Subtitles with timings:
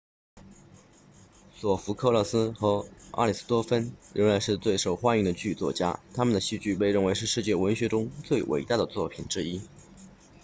[1.55, 9.61] 索福克勒斯 sophocles 和阿里斯托芬 aristophanes 仍然是受欢迎的剧作家他们的戏剧被认为是世界文学中最伟大的作品之一